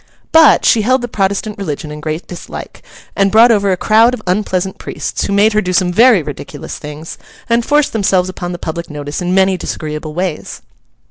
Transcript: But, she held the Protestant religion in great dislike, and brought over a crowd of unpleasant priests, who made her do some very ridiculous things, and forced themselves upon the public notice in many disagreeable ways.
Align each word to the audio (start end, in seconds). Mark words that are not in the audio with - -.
But, 0.31 0.65
she 0.65 0.81
held 0.81 1.03
the 1.03 1.07
Protestant 1.07 1.59
religion 1.59 1.91
in 1.91 1.99
great 2.01 2.25
dislike, 2.25 2.81
and 3.15 3.31
brought 3.31 3.51
over 3.51 3.71
a 3.71 3.77
crowd 3.77 4.15
of 4.15 4.21
unpleasant 4.25 4.79
priests, 4.79 5.25
who 5.25 5.31
made 5.31 5.53
her 5.53 5.61
do 5.61 5.73
some 5.73 5.93
very 5.93 6.23
ridiculous 6.23 6.79
things, 6.79 7.19
and 7.47 7.63
forced 7.63 7.93
themselves 7.93 8.27
upon 8.27 8.51
the 8.51 8.57
public 8.57 8.89
notice 8.89 9.21
in 9.21 9.35
many 9.35 9.57
disagreeable 9.57 10.15
ways. 10.15 10.63